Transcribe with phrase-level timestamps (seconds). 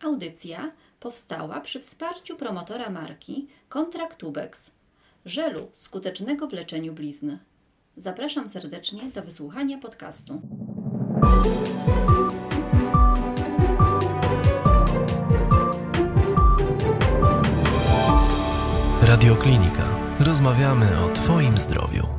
[0.00, 4.70] Audycja powstała przy wsparciu promotora marki Kontrakt Tubex,
[5.24, 7.36] żelu skutecznego w leczeniu blizn.
[7.96, 10.40] Zapraszam serdecznie do wysłuchania podcastu.
[19.02, 19.84] Radioklinika.
[20.20, 22.17] Rozmawiamy o Twoim zdrowiu.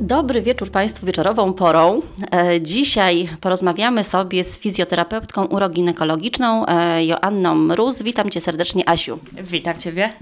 [0.00, 2.02] Dobry wieczór Państwu wieczorową porą.
[2.32, 8.02] E, Dzisiaj porozmawiamy sobie z fizjoterapeutką uroginekologiczną e, Joanną Mróz.
[8.02, 9.18] Witam Cię serdecznie, Asiu.
[9.32, 10.12] Witam Ciebie.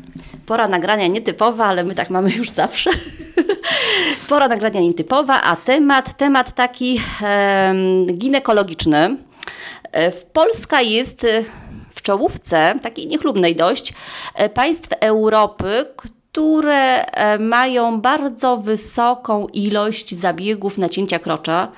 [0.47, 2.91] Pora nagrania nietypowa, ale my tak mamy już zawsze.
[4.29, 7.01] Pora nagrania nietypowa, a temat, temat taki
[8.15, 9.17] ginekologiczny.
[9.93, 11.27] E, w Polska jest
[11.91, 13.95] w czołówce, takiej niechlubnej dość,
[14.55, 15.87] państw Europy,
[16.33, 21.69] które e, mają bardzo wysoką ilość zabiegów nacięcia krocza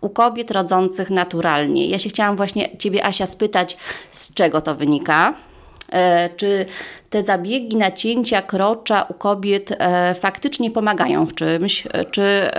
[0.00, 1.86] u kobiet rodzących naturalnie.
[1.86, 3.76] Ja się chciałam właśnie Ciebie, Asia, spytać,
[4.10, 5.34] z czego to wynika?
[5.92, 6.66] E, Czy
[7.10, 11.88] te zabiegi nacięcia krocza u kobiet e, faktycznie pomagają w czymś?
[12.10, 12.50] Czy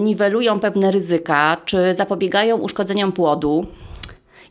[0.00, 1.56] niwelują pewne ryzyka?
[1.64, 3.66] Czy zapobiegają uszkodzeniom płodu?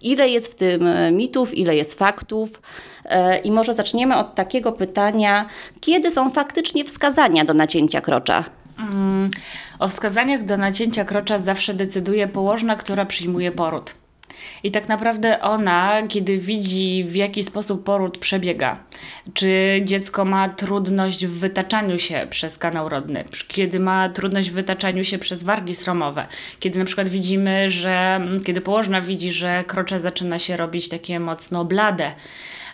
[0.06, 2.61] Ile jest w tym e, mitów, ile jest faktów?
[3.06, 5.50] E, I może zaczniemy od takiego pytania,
[5.81, 8.44] kiedy są faktycznie wskazania do nacięcia krocza?
[8.80, 9.30] Mm,
[9.80, 13.95] O wskazaniach do nacięcia krocza zawsze decyduje położna, która przyjmuje poród.
[14.64, 18.80] I tak naprawdę ona, kiedy widzi w jaki sposób poród przebiega,
[19.33, 25.03] czy dziecko ma trudność w wytaczaniu się przez kanał rodny, kiedy ma trudność w wytaczaniu
[25.03, 26.28] się przez wargi sromowe,
[26.59, 31.66] kiedy na przykład widzimy, że kiedy położna widzi, że krocze zaczyna się robić takie mocno
[31.66, 32.11] blade,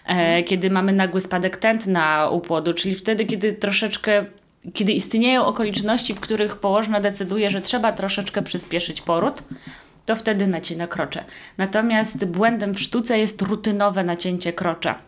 [0.06, 4.26] e, kiedy mamy nagły spadek tętna u płodu, czyli wtedy, kiedy troszeczkę
[4.73, 9.44] kiedy istnieją okoliczności, w których położna decyduje, że trzeba troszeczkę przyspieszyć poród,
[10.12, 11.23] to wtedy nacina krocze.
[11.58, 15.00] Natomiast błędem w sztuce jest rutynowe nacięcie krocza.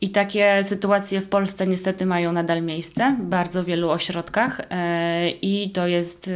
[0.00, 5.70] I takie sytuacje w Polsce niestety mają nadal miejsce w bardzo wielu ośrodkach e, i
[5.70, 6.30] to jest,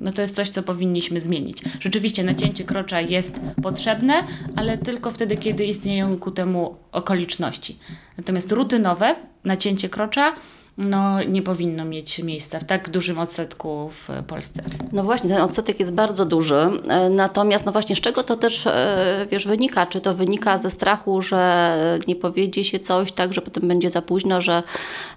[0.00, 1.62] no to jest coś, co powinniśmy zmienić.
[1.80, 4.14] Rzeczywiście nacięcie krocza jest potrzebne,
[4.56, 7.78] ale tylko wtedy, kiedy istnieją ku temu okoliczności.
[8.18, 9.14] Natomiast rutynowe
[9.44, 10.34] nacięcie krocza
[10.78, 14.62] no, nie powinno mieć miejsca w tak dużym odsetku w Polsce.
[14.92, 16.70] No właśnie, ten odsetek jest bardzo duży.
[16.88, 19.86] E, Natomiast, no właśnie, z czego to też, e, wiesz, wynika?
[19.86, 21.76] Czy to wynika ze strachu, że
[22.08, 24.62] nie powiedzie się coś, tak, że potem będzie za późno, że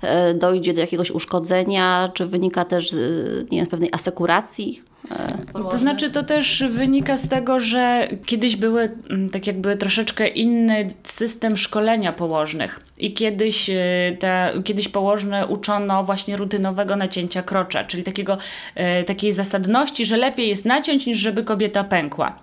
[0.01, 2.11] e, dojdzie do jakiegoś uszkodzenia?
[2.13, 4.90] Czy wynika też z nie wiem, pewnej asekuracji?
[5.53, 10.87] To znaczy, to też wynika z tego, że kiedyś były mm, tak jakby troszeczkę inny
[11.03, 13.73] system szkolenia położnych i kiedyś, e,
[14.19, 18.37] te, kiedyś położne uczono właśnie rutynowego nacięcia krocza, czyli takiego,
[18.75, 22.35] e, takiej zasadności, że lepiej jest naciąć niż żeby kobieta pękła.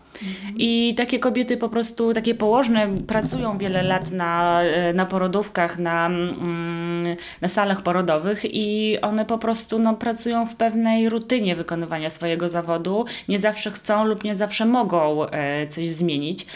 [0.56, 6.06] I takie kobiety po prostu, takie położne pracują wiele lat na, e, na porodówkach, na,
[6.06, 12.48] mm, na salach porodowych i one po prostu no, pracują w pewnej rutynie wykonywania swojego
[12.48, 13.04] zawodu.
[13.28, 16.46] Nie zawsze chcą lub nie zawsze mogą e, coś zmienić.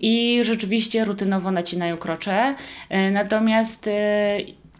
[0.00, 2.54] I rzeczywiście rutynowo nacinają krocze.
[2.88, 3.88] E, natomiast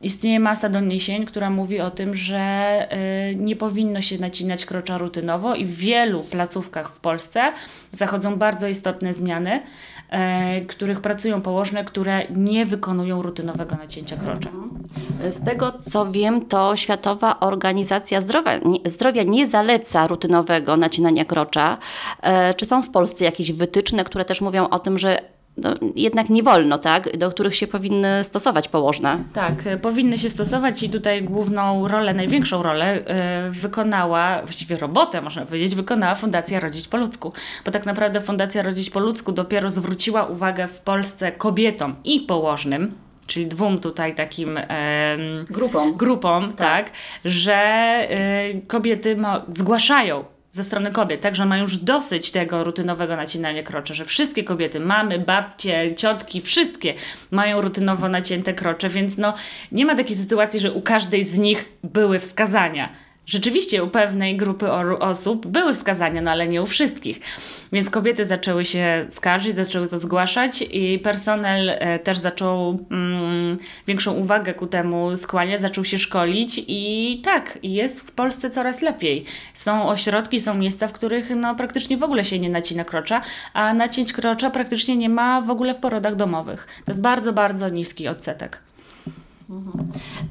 [0.03, 2.89] Istnieje masa doniesień, która mówi o tym, że
[3.33, 7.53] y, nie powinno się nacinać krocza rutynowo i w wielu placówkach w Polsce
[7.93, 9.63] zachodzą bardzo istotne zmiany,
[10.63, 14.51] y, których pracują położne, które nie wykonują rutynowego nacięcia krocza.
[15.31, 21.79] Z tego co wiem, to Światowa Organizacja Zdrowia nie, Zdrowia nie zaleca rutynowego nacinania krocza.
[22.23, 26.31] E, Czy są w Polsce jakieś wytyczne, które też mówią o tym, że no, jednak
[26.31, 29.25] nie wolno, tak, do których się powinny stosować położne?
[29.33, 32.99] Tak, y, powinny się stosować i tutaj główną rolę, największą rolę
[33.49, 37.33] y, wykonała, właściwie robotę można powiedzieć, wykonała Fundacja Rodzić po ludzku.
[37.65, 42.95] Bo tak naprawdę Fundacja Rodzić po ludzku dopiero zwróciła uwagę w Polsce kobietom i położnym,
[43.27, 44.67] czyli dwóm tutaj takim em,
[45.51, 45.97] Grupom.
[45.97, 46.91] grupom, tak,
[47.25, 47.63] że
[48.55, 49.17] y, kobiety
[49.55, 54.45] zgłaszają ze strony kobiet, tak, że mają już dosyć tego rutynowego nacinania krocza, że wszystkie
[54.45, 56.95] kobiety, mamy, babcie, ciotki, wszystkie
[57.31, 59.35] mają rutynowo nacięte krocze, więc no
[59.73, 62.89] nie ma takiej sytuacji, że u każdej z nich były wskazania.
[63.33, 67.21] Rzeczywiście u pewnej grupy osób były wskazania, no ale nie u wszystkich.
[67.73, 74.13] Więc kobiety zaczęły się skarżyć, zaczęły to zgłaszać i personel e, też zaczął mm, większą
[74.13, 79.25] uwagę ku temu skłaniać, zaczął się szkolić i tak, jest w Polsce coraz lepiej.
[79.55, 83.21] Są ośrodki, są miejsca, w których no, praktycznie w ogóle się nie nacina krocza,
[83.53, 86.67] a nacięć krocza praktycznie nie ma w ogóle w porodach domowych.
[86.85, 88.72] To jest bardzo, bardzo niski odsetek.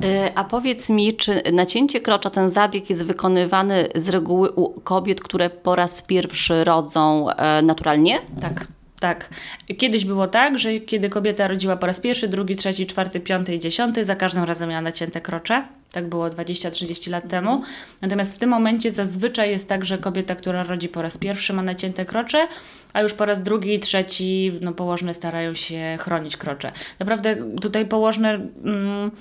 [0.03, 5.21] Y, A powiedz mi, czy nacięcie krocza, ten zabieg jest wykonywany z reguły u kobiet,
[5.21, 8.19] które po raz pierwszy rodzą e, naturalnie?
[8.41, 8.68] Tak.
[9.01, 9.30] Tak.
[9.77, 13.59] Kiedyś było tak, że kiedy kobieta rodziła po raz pierwszy, drugi, trzeci, czwarty, piąty i
[13.59, 15.63] dziesiąty, za każdym razem miała nacięte krocze.
[15.92, 17.62] Tak było 20-30 lat temu.
[18.01, 21.62] Natomiast w tym momencie zazwyczaj jest tak, że kobieta, która rodzi po raz pierwszy ma
[21.62, 22.48] nacięte krocze,
[22.94, 26.71] a już po raz drugi i trzeci no, położne starają się chronić krocze.
[27.00, 28.33] Naprawdę tutaj położne...
[28.63, 29.12] Mm,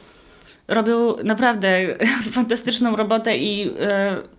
[0.70, 1.96] robią naprawdę
[2.32, 3.72] fantastyczną robotę i y,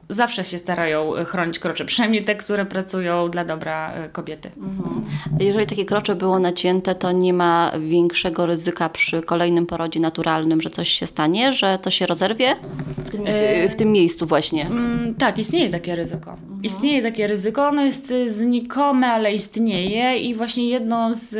[0.10, 4.52] zawsze się starają chronić krocze, przynajmniej te, które pracują dla dobra e, kobiety.
[4.58, 5.06] Mhm.
[5.40, 10.70] Jeżeli takie krocze było nacięte, to nie ma większego ryzyka przy kolejnym porodzie naturalnym, że
[10.70, 12.56] coś się stanie, że to się rozerwie
[12.98, 14.66] w tym, e, w tym miejscu właśnie.
[14.66, 16.32] Mm, tak, istnieje takie ryzyko.
[16.32, 16.64] Mhm.
[16.64, 21.36] Istnieje takie ryzyko, ono jest znikome, ale istnieje i właśnie jedną z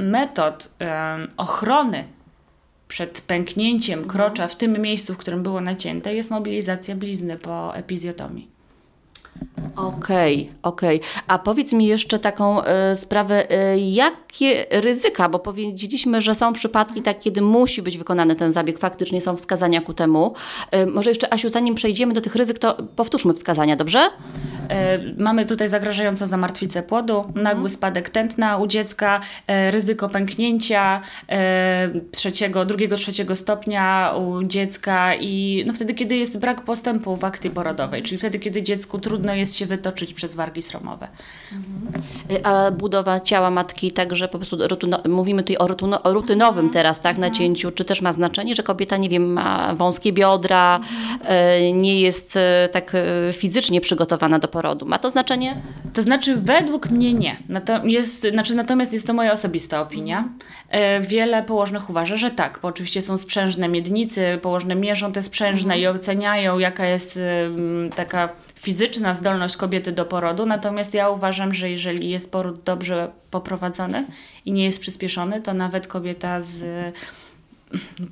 [0.00, 0.70] metod
[1.36, 2.04] ochrony
[2.94, 4.12] przed pęknięciem mhm.
[4.12, 8.48] krocza w tym miejscu, w którym było nacięte, jest mobilizacja blizny po epizjotomii.
[9.76, 10.96] Okej, okay, okej.
[10.96, 11.22] Okay.
[11.26, 17.02] A powiedz mi jeszcze taką y, sprawę, y, jakie ryzyka, bo powiedzieliśmy, że są przypadki
[17.02, 20.34] tak, kiedy musi być wykonany ten zabieg, faktycznie są wskazania ku temu.
[20.74, 24.00] Y, może jeszcze, Asiu, zanim przejdziemy do tych ryzyk, to powtórzmy wskazania, dobrze?
[25.18, 27.42] Mamy tutaj zagrażającą zamartwicę płodu, mhm.
[27.42, 29.20] nagły spadek tętna u dziecka,
[29.70, 31.00] ryzyko pęknięcia
[32.10, 37.50] trzeciego, drugiego, trzeciego stopnia u dziecka i no wtedy, kiedy jest brak postępu w akcji
[37.50, 41.08] porodowej, czyli wtedy, kiedy dziecku trudno jest się wytoczyć przez wargi sromowe.
[41.52, 42.02] Mhm.
[42.42, 46.72] A budowa ciała matki, także po prostu rutyno, mówimy tutaj o, rutyno, o rutynowym mhm.
[46.72, 47.32] teraz, tak, mhm.
[47.32, 51.78] nacięciu, czy też ma znaczenie, że kobieta, nie wiem, ma wąskie biodra, mhm.
[51.78, 52.38] nie jest
[52.72, 52.92] tak
[53.32, 54.86] fizycznie przygotowana do porodu.
[54.86, 55.56] Ma to znaczenie?
[55.92, 57.36] To znaczy, według mnie nie.
[57.48, 60.28] Natomiast, znaczy, natomiast jest to moja osobista opinia.
[61.00, 65.86] Wiele położnych uważa, że tak, bo oczywiście są sprzężne miednicy, położne mierzą te sprzężne i
[65.86, 67.18] oceniają, jaka jest
[67.96, 70.46] taka fizyczna zdolność kobiety do porodu.
[70.46, 74.06] Natomiast ja uważam, że jeżeli jest poród dobrze poprowadzony
[74.44, 76.64] i nie jest przyspieszony, to nawet kobieta z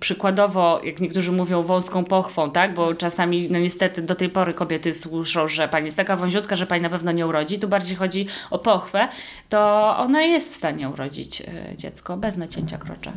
[0.01, 2.75] przykładowo, jak niektórzy mówią, wąską pochwą, tak?
[2.75, 6.67] Bo czasami, no niestety, do tej pory kobiety słyszą, że pani jest taka wąziutka, że
[6.67, 7.59] pani na pewno nie urodzi.
[7.59, 9.09] Tu bardziej chodzi o pochwę,
[9.49, 11.45] to ona jest w stanie urodzić e,
[11.77, 13.13] dziecko bez nacięcia krocza.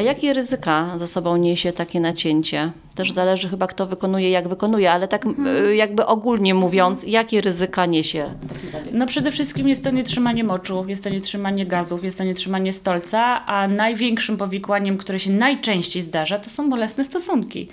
[0.00, 2.72] A jakie ryzyka za sobą niesie takie nacięcie?
[2.98, 5.74] Też zależy chyba, kto wykonuje, jak wykonuje, ale tak hmm.
[5.74, 8.92] jakby ogólnie mówiąc, jakie ryzyka niesie taki zabieg?
[8.92, 13.46] No przede wszystkim jest to nietrzymanie moczu, jest to nietrzymanie gazów, jest to nietrzymanie stolca,
[13.46, 17.68] a największym powikłaniem, które się najczęściej zdarza, to są bolesne stosunki.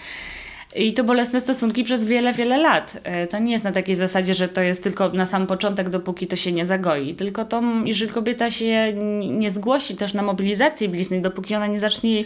[0.76, 2.98] I to bolesne stosunki przez wiele, wiele lat.
[3.04, 6.28] E, to nie jest na takiej zasadzie, że to jest tylko na sam początek, dopóki
[6.28, 7.16] to się nie zagoi.
[7.16, 8.94] Tylko to, jeżeli kobieta się
[9.30, 12.24] nie zgłosi też na mobilizację blizny, dopóki ona nie zacznie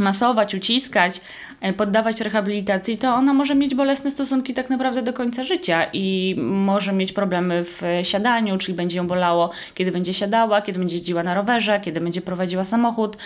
[0.00, 1.20] masować, uciskać,
[1.60, 6.36] e, poddawać rehabilitacji, to ona może mieć bolesne stosunki tak naprawdę do końca życia i
[6.38, 11.22] może mieć problemy w siadaniu, czyli będzie ją bolało, kiedy będzie siadała, kiedy będzie jeździła
[11.22, 13.16] na rowerze, kiedy będzie prowadziła samochód.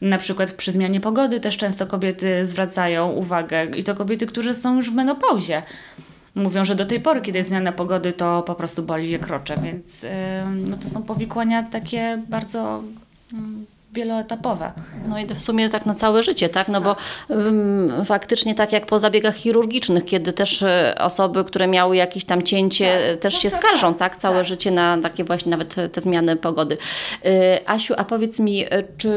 [0.00, 4.76] Na przykład przy zmianie pogody też często kobiety zwracają uwagę i to kobiety, które są
[4.76, 5.62] już w menopauzie.
[6.34, 9.56] Mówią, że do tej pory, kiedy jest zmiana pogody, to po prostu boli je krocze,
[9.62, 10.06] więc
[10.68, 12.82] no to są powikłania takie bardzo
[13.32, 13.38] yy,
[13.94, 14.72] wieloetapowe.
[15.08, 16.68] No i w sumie tak na całe życie, tak?
[16.68, 16.96] No bo
[17.28, 22.42] um, faktycznie tak jak po zabiegach chirurgicznych, kiedy też e, osoby, które miały jakieś tam
[22.42, 23.20] cięcie, tak.
[23.20, 24.16] też się tak, tak, skarżą, tak?
[24.16, 24.46] Całe tak.
[24.46, 26.76] życie na takie właśnie nawet te zmiany pogody.
[27.24, 28.64] E, Asiu, a powiedz mi,
[28.98, 29.12] czy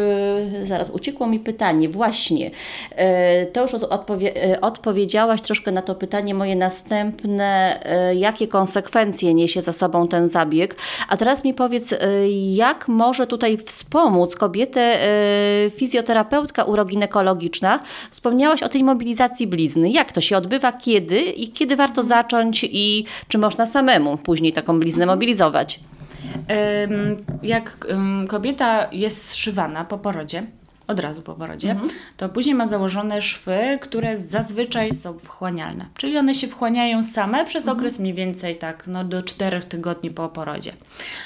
[0.64, 2.52] zaraz uciekło mi pytanie, właśnie.
[3.54, 7.80] To już odpowie odpowiedziałaś troszkę na to pytanie moje następne,
[8.16, 10.76] jakie konsekwencje niesie za sobą ten zabieg.
[11.10, 11.94] A teraz mi powiedz,
[12.54, 15.02] jak może tutaj wspomóc kobiety kobietę
[15.66, 17.80] e, fizjoterapeutka uroginekologiczna.
[18.12, 19.90] Wspomniałaś o tej mobilizacji blizny.
[19.90, 24.80] Jak to się odbywa, kiedy i kiedy warto zacząć i czy można samemu później taką
[24.80, 25.80] bliznę mobilizować?
[27.44, 27.88] Jak
[28.28, 30.44] kobieta jest zszywana po porodzie,
[30.88, 31.90] od razu po porodzie, mhm.
[32.18, 35.86] to później ma założone szwy, które zazwyczaj są wchłanialne.
[35.98, 37.78] Czyli one się wchłaniają same przez mhm.
[37.78, 40.74] okres mniej więcej tak no, do 4 tygodni po porodzie.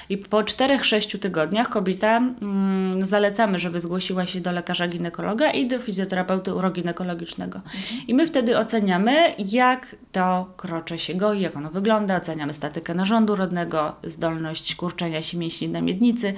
[0.10, 5.80] I po 4-6 tygodniach kobieta mm, zalecamy, żeby zgłosiła się do lekarza ginekologa i do
[5.80, 7.58] fizjoterapeuty uroginekologicznego.
[7.58, 8.08] Mhm.
[8.08, 13.36] I my wtedy oceniamy, jak to krocze się goi, jak ono wygląda, oceniamy statykę narządu
[13.36, 16.34] rodnego, zdolność kurczenia się mięśni na miednicy.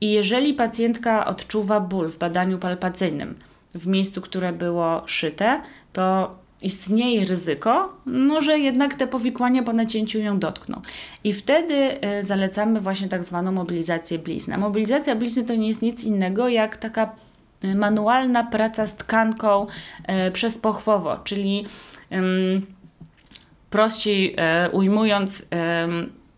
[0.00, 3.34] I jeżeli pacjentka odczuwa ból w badaniu palpacyjnym
[3.74, 5.62] w miejscu, które było szyte,
[5.92, 10.82] to istnieje ryzyko, no, że jednak te powikłania po nacięciu ją dotkną.
[11.24, 14.58] I wtedy y, zalecamy właśnie tak zwaną mobilizację blizny.
[14.58, 17.12] Mobilizacja blizny to nie jest nic innego jak taka
[17.64, 19.66] y, manualna praca z tkanką
[20.26, 21.66] y, przez pochwowo, czyli
[23.70, 24.36] prościej
[24.72, 25.46] ujmując,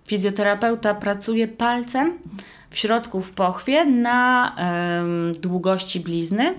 [0.07, 2.19] fizjoterapeuta pracuje palcem
[2.79, 6.55] w w pochwie na em, długości blizny.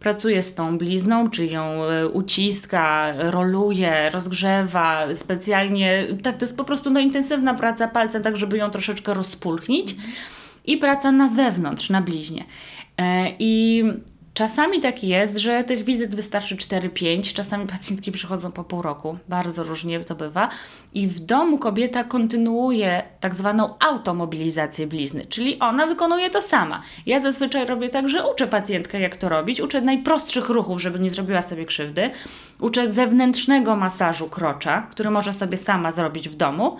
[0.00, 6.06] Pracuje z tą blizną, czyli ją e, uciska, roluje, rozgrzewa specjalnie.
[6.22, 9.96] Tak, to jest po prostu no, intensywna praca palcem, tak żeby ją troszeczkę rozpulchnić.
[10.64, 12.44] I praca na zewnątrz, na bliźnie.
[12.98, 13.84] E, I
[14.34, 19.62] Czasami tak jest, że tych wizyt wystarczy 4-5, czasami pacjentki przychodzą po pół roku, bardzo
[19.62, 20.48] różnie to bywa.
[20.94, 26.82] I w domu kobieta kontynuuje tak zwaną automobilizację blizny, czyli ona wykonuje to sama.
[27.06, 31.10] Ja zazwyczaj robię tak, że uczę pacjentkę, jak to robić, uczę najprostszych ruchów, żeby nie
[31.10, 32.10] zrobiła sobie krzywdy,
[32.60, 36.76] uczę zewnętrznego masażu krocza, który może sobie sama zrobić w domu,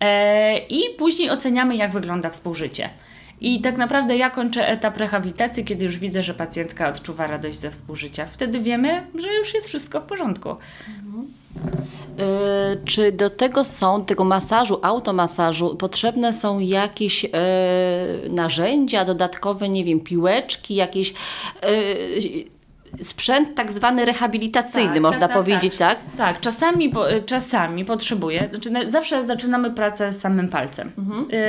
[0.00, 2.90] e, i później oceniamy, jak wygląda współżycie.
[3.40, 7.70] I tak naprawdę ja kończę etap rehabilitacji, kiedy już widzę, że pacjentka odczuwa radość ze
[7.70, 8.26] współżycia.
[8.32, 10.48] Wtedy wiemy, że już jest wszystko w porządku.
[10.48, 12.24] Yy,
[12.84, 17.30] czy do tego są, tego masażu, automasażu, potrzebne są jakieś yy,
[18.30, 21.14] narzędzia dodatkowe, nie wiem, piłeczki, jakieś
[21.62, 22.57] yy,
[23.02, 25.98] sprzęt tak zwany rehabilitacyjny, Tak, można tak, tak, powiedzieć, tak?
[26.16, 30.92] Tak, czasami, po- y, czasami potrzebuję, znaczy na- zawsze zaczynamy pracę samym palcem.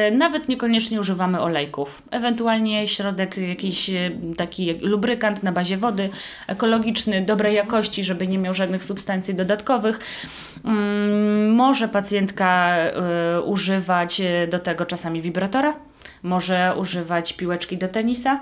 [0.09, 2.01] Y, Nawet niekoniecznie używamy olejków.
[2.11, 6.09] Ewentualnie środek, jakiś y, taki lubrykant na bazie wody,
[6.47, 9.99] ekologiczny, dobrej jakości, żeby nie miał żadnych substancji dodatkowych.
[10.65, 12.75] Mm, Może pacjentka
[13.45, 15.73] używać do tego czasami wibratora.
[16.23, 18.39] Może używać piłeczki do tenisa.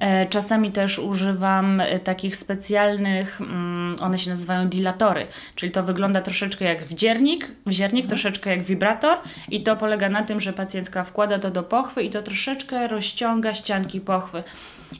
[0.00, 6.20] E, Czasami też używam e, takich specjalnych, mm, one się nazywają dilatory, czyli to wygląda
[6.20, 9.18] troszeczkę jak wdziernik, wziernik troszeczkę jak wibrator
[9.48, 13.54] i to polega na tym, że pacjentka wkłada to do pochwy i to troszeczkę rozciąga
[13.54, 14.42] ścianki pochwy.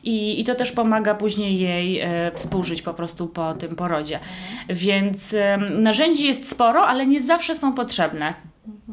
[0.04, 4.20] I, I to też pomaga później jej e, współżyć po prostu po tym porodzie.
[4.68, 8.34] Więc em, narzędzi jest sporo, ale nie zawsze są potrzebne.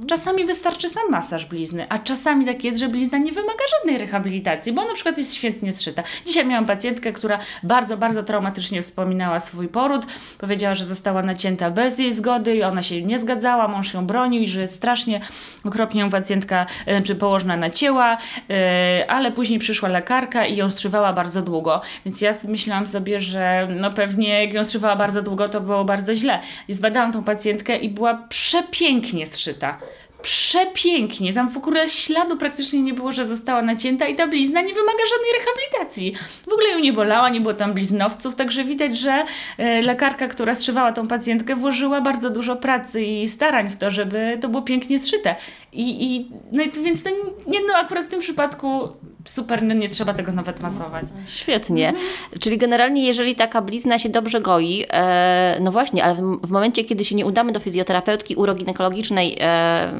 [0.08, 4.74] Czasami wystarczy sam masaż blizny, a czasami tak jest, że blizna nie wymaga żadnej rehabilitacji,
[4.74, 6.04] bo na przykład jest świetnie zszyta.
[6.26, 10.06] Dzisiaj miałam pacjentkę, która bardzo, bardzo traumatycznie wspominała swój poród.
[10.38, 14.42] Powiedziała, że została nacięta bez jej zgody i ona się nie zgadzała, mąż ją bronił
[14.42, 15.22] i że strasznie
[15.66, 18.18] okropnie ją pacjentka e, czy położna nacięła,
[18.50, 21.82] e, ale później przyszła lekarka i ją strzywała bardzo długo.
[22.06, 26.16] Więc ja myślałam sobie, że no pewnie jak ją strzywała bardzo długo, to było bardzo
[26.16, 26.40] źle.
[26.68, 29.85] I zbadałam tą pacjentkę i była przepięknie zszyta.
[30.26, 31.34] Przepięknie.
[31.34, 35.04] Tam w ogóle śladu praktycznie nie było, że została nacięta i ta blizna nie wymaga
[35.10, 36.14] żadnej rehabilitacji.
[36.50, 39.24] W ogóle ją nie bolała, nie było tam bliznowców, także widać, że
[39.58, 44.38] e, lekarka, która zszywała tą pacjentkę, włożyła bardzo dużo pracy i starań w to, żeby
[44.42, 45.36] to było pięknie zszyte.
[45.74, 47.10] I, i no i to, więc to
[47.48, 48.90] nie, no akurat w tym przypadku
[49.26, 51.06] super, no nie trzeba tego nawet masować.
[51.26, 51.94] Świetnie.
[52.40, 56.84] Czyli generalnie, jeżeli taka blizna się dobrze goi, e, no właśnie, ale w, w momencie,
[56.84, 59.94] kiedy się nie udamy do fizjoterapeutki uroginekologicznej e,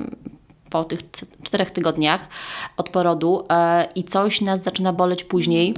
[0.70, 1.00] po tych
[1.44, 2.28] czterech tygodniach
[2.78, 5.74] od porodu e, i coś nas zaczyna boleć później,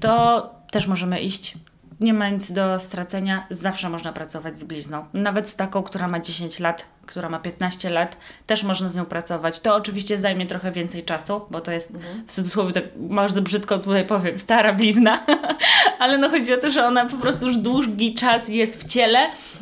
[0.00, 1.54] to też możemy iść.
[2.00, 5.04] Nie ma nic do stracenia, zawsze można pracować z blizną.
[5.12, 9.04] Nawet z taką, która ma 10 lat, która ma 15 lat, też można z nią
[9.04, 9.60] pracować.
[9.60, 11.92] To oczywiście zajmie trochę więcej czasu, bo to jest
[12.26, 15.24] w cudzysłowie, tak bardzo brzydko tutaj powiem, stara blizna,
[15.98, 19.18] ale no chodzi o to, że ona po prostu już długi czas jest w ciele,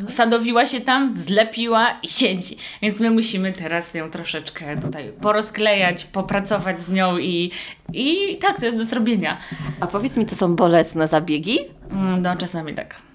[0.08, 2.56] usadowiła się tam, zlepiła i siedzi.
[2.82, 7.50] Więc my musimy teraz ją troszeczkę tutaj porozklejać, popracować z nią i,
[7.92, 9.38] i tak, to jest do zrobienia.
[9.80, 11.58] a powiedz mi, to są bolesne zabiegi?
[11.90, 13.07] Mm, No, czasami tak.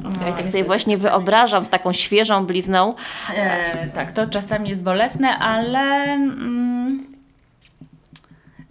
[0.00, 2.94] No, Ja tak sobie właśnie czasami- wyobrażam z taką świeżą blizną.
[3.34, 5.78] E, tak, to czasami jest bolesne, ale.
[6.04, 7.06] Mm,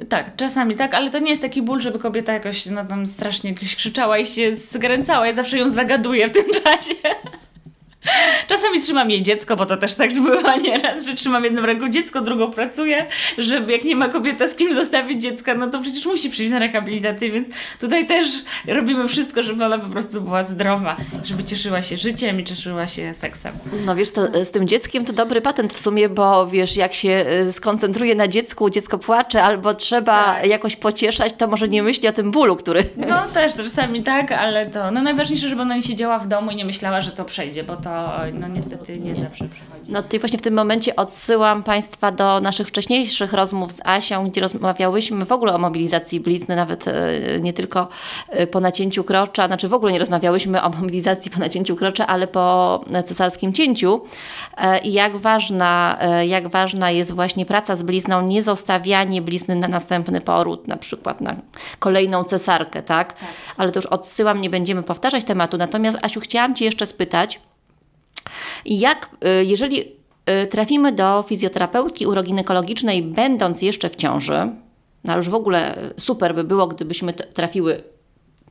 [0.10, 3.54] tak, czasami tak, ale to nie jest taki ból, żeby kobieta jakoś no, tam strasznie
[3.54, 5.28] krzyczała i się skręcała.
[5.28, 6.94] Ja zawsze ją zagaduję w tym czasie.
[8.48, 12.22] Czasami trzymam jej dziecko, bo to też tak bywa nieraz, że trzymam jedną ręką dziecko,
[12.22, 13.06] drugą pracuję,
[13.38, 16.60] żeby jak nie ma kobieta z kim zostawić dziecka, no to przecież musi przyjść na
[16.60, 17.48] rehabilitację, więc
[17.80, 18.28] tutaj też
[18.68, 23.14] robimy wszystko, żeby ona po prostu była zdrowa, żeby cieszyła się życiem i cieszyła się
[23.14, 23.54] seksem.
[23.86, 26.94] No wiesz, to e, z tym dzieckiem to dobry patent w sumie, bo wiesz, jak
[26.94, 30.48] się e, skoncentruje na dziecku, dziecko płacze albo trzeba Tak.
[30.48, 32.84] jakoś pocieszać, to może nie myśli o tym bólu, który...
[32.98, 36.56] No też czasami tak, ale to no najważniejsze, żeby ona nie siedziała w domu i
[36.56, 37.90] nie myślała, że to przejdzie, bo to
[38.34, 39.92] no niestety nie zawsze przychodzi.
[39.92, 44.42] No tutaj właśnie w tym momencie odsyłam Państwa do naszych wcześniejszych rozmów z Asią, gdzie
[44.42, 46.94] rozmawiałyśmy w ogóle o mobilizacji blizny, nawet e,
[47.42, 47.88] nie tylko
[48.30, 52.28] e, po nacięciu krocza, znaczy w ogóle nie rozmawiałyśmy o mobilizacji po nacięciu krocza, ale
[52.28, 54.02] po cesarskim cięciu
[54.58, 59.68] E, i jak ważna, jak ważna jest właśnie praca z blizną, nie zostawianie blizny na
[59.68, 61.36] następny poród, na przykład na
[61.80, 63.16] kolejną cesarkę, tak?
[63.58, 65.58] Ale to już odsyłam, nie będziemy powtarzać tematu.
[65.58, 67.40] Natomiast Asiu, chciałam Cię jeszcze spytać,
[68.66, 69.10] jak,
[69.42, 74.50] y, jeżeli y, trafimy do fizjoterapeutki uroginekologicznej, będąc jeszcze w ciąży,
[75.04, 77.84] no już w ogóle super by było, gdybyśmy trafiły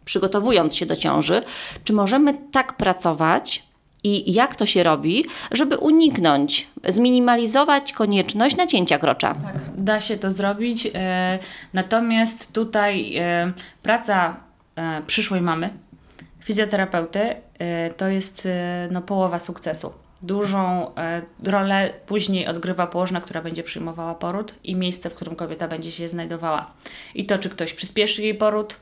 [0.05, 1.43] przygotowując się do ciąży,
[1.85, 3.67] czy możemy tak pracować,
[4.05, 9.35] i jak to się robi, żeby uniknąć, zminimalizować konieczność nacięcia krocza.
[9.35, 10.89] Tak, da się to zrobić.
[10.95, 11.39] E,
[11.73, 14.37] natomiast tutaj e, praca
[14.77, 15.71] e, przyszłej mamy,
[16.45, 17.37] fizjoterapeuty,
[17.97, 18.49] to jest
[18.91, 19.93] no, połowa sukcesu.
[20.23, 20.91] Dużą
[21.45, 26.09] rolę później odgrywa położna, która będzie przyjmowała poród i miejsce, w którym kobieta będzie się
[26.09, 26.73] znajdowała.
[27.15, 28.77] I to, czy ktoś przyspieszy jej poród,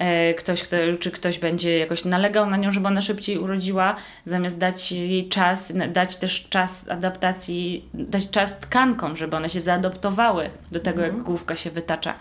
[0.00, 4.58] E, ktoś, kto, czy ktoś będzie jakoś nalegał na nią, żeby ona szybciej urodziła, zamiast
[4.58, 10.80] dać jej czas, dać też czas adaptacji, dać czas tkankom, żeby one się zaadoptowały do
[10.80, 11.16] tego, mhm.
[11.16, 12.14] jak główka się wytacza.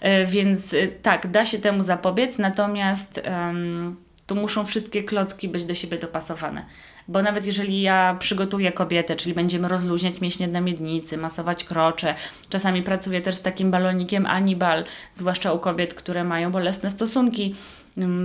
[0.00, 3.96] E, więc e, tak, da się temu zapobiec, natomiast um,
[4.30, 6.66] tu muszą wszystkie klocki być do siebie dopasowane.
[7.08, 12.14] Bo nawet jeżeli ja przygotuję kobietę, czyli będziemy rozluźniać mięśnie na miednicy, masować krocze,
[12.48, 17.54] czasami pracuję też z takim balonikiem Anibal, zwłaszcza u kobiet, które mają bolesne stosunki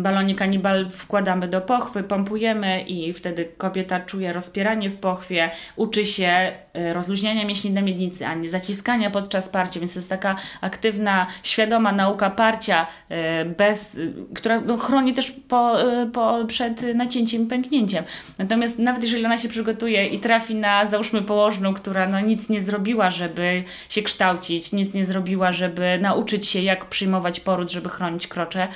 [0.02, 6.52] balonik kanibal wkładamy do pochwy, pompujemy i wtedy kobieta czuje rozpieranie w pochwie, uczy się
[6.78, 11.28] y, rozluźniania mięśni na miednicy, a nie zaciskania podczas parcia, więc to jest taka aktywna,
[11.44, 15.78] świadoma nauka parcia, y, bez, y, która no, chroni też po,
[16.14, 18.04] po, przed nacięciem i pęknięciem.
[18.38, 22.62] Natomiast nawet jeżeli ona się przygotuje i trafi na, załóżmy, położną, która no, nic nie
[22.62, 28.28] zrobiła, żeby się kształcić, nic nie zrobiła, żeby nauczyć się, jak przyjmować poród, żeby chronić
[28.28, 28.68] krocze,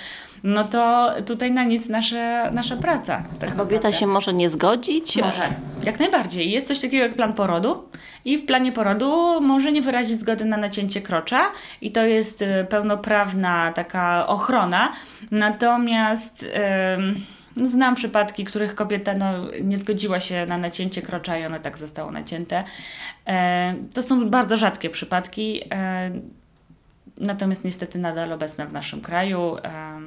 [0.43, 0.78] no to
[1.25, 3.23] tutaj na nic nasza, nasza praca.
[3.39, 3.93] Tak kobieta naprawdę.
[3.93, 5.17] się może nie zgodzić?
[5.17, 6.51] Może, jak najbardziej.
[6.51, 7.83] Jest coś takiego jak plan porodu
[8.25, 11.41] i w planie porodu może nie wyrazić zgody na nacięcie krocza
[11.81, 14.91] i to jest y, pełnoprawna taka ochrona.
[15.31, 16.41] Natomiast...
[16.41, 21.77] Yy, Znam przypadki, których kobieta no, nie zgodziła się na nacięcie krocza i one tak
[21.77, 22.63] zostało nacięte.
[23.27, 26.11] E, to są bardzo rzadkie przypadki, e,
[27.17, 29.57] natomiast niestety nadal obecne w naszym kraju.
[29.63, 29.99] E,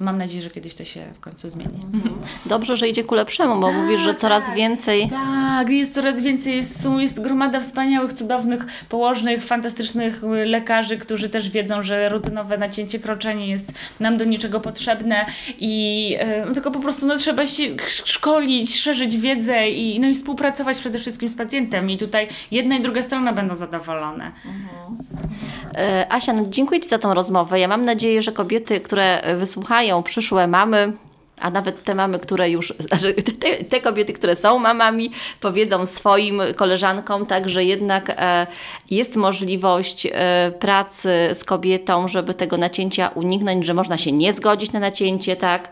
[0.00, 1.78] Mam nadzieję, że kiedyś to się w końcu zmieni.
[2.46, 5.10] Dobrze, że idzie ku lepszemu, bo tak, mówisz, że coraz tak, więcej.
[5.10, 6.56] Tak, jest coraz więcej.
[6.56, 13.32] Jest, jest gromada wspaniałych, cudownych, położnych, fantastycznych lekarzy, którzy też wiedzą, że rutynowe nacięcie krocza
[13.32, 15.26] nie jest nam do niczego potrzebne
[15.58, 17.64] i e, tylko po prostu no, trzeba się
[18.04, 21.90] szkolić, szerzyć wiedzę i, no, i współpracować przede wszystkim z pacjentem.
[21.90, 24.32] I tutaj jedna i druga strona będą zadowolone.
[24.46, 25.63] Mhm.
[25.74, 27.60] E, Asia, no dziękuję Ci za tą rozmowę.
[27.60, 30.92] Ja mam nadzieję, że kobiety, które wysłuchają, przyszłe mamy,
[31.40, 36.42] a nawet te mamy, które już, znaczy te, te, kobiety, które są mamami, powiedzą swoim
[36.56, 38.46] koleżankom, tak, że jednak e,
[38.90, 44.72] jest możliwość e, pracy z kobietą, żeby tego nacięcia uniknąć, że można się nie zgodzić
[44.72, 45.68] na nacięcie, tak.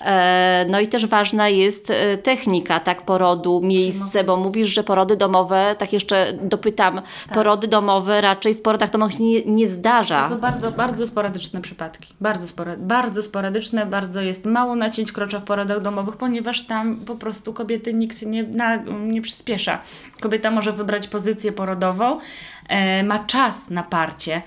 [0.00, 5.16] E, no i też ważna jest e, technika, tak, porodu, miejsce, bo mówisz, że porody
[5.16, 7.34] domowe, tak jeszcze dopytam, tak.
[7.34, 10.22] porody domowe raczej w porodach domowych nie, nie zdarza.
[10.22, 12.14] To są bardzo, bardzo sporadyczne przypadki.
[12.20, 17.16] Bardzo, spora, bardzo sporadyczne, bardzo jest mało nacięć krocza w porodach domowych, ponieważ tam po
[17.16, 19.78] prostu kobiety nikt nie, na, nie przyspiesza.
[20.20, 22.18] Kobieta może wybrać pozycję porodową,
[22.68, 24.42] e, ma czas na parcie.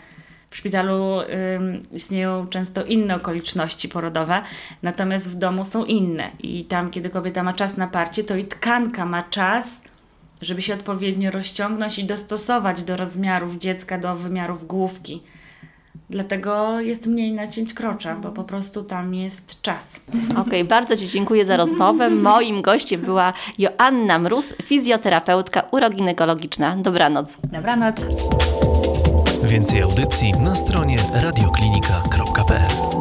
[0.50, 1.26] W szpitalu y,
[1.92, 4.42] istnieją często inne okoliczności porodowe,
[4.84, 6.32] natomiast w domu są inne.
[6.40, 9.82] I tam, kiedy kobieta ma czas na parcie, to i tkanka ma czas,
[10.42, 15.22] żeby się odpowiednio rozciągnąć i dostosować do rozmiarów dziecka, do wymiarów główki.
[16.10, 20.00] Dlatego jest mniej nacięć krocza, bo po prostu tam jest czas.
[20.32, 22.10] Okej, okay, bardzo Ci dziękuję za rozmowę.
[22.10, 26.76] Moim gościem była Joanna Mróz, fizjoterapeutka uroginekologiczna.
[26.76, 27.38] Dobranoc.
[27.44, 27.96] Dobranoc.
[29.44, 32.95] Więcej audycji na stronie radioklinika.pl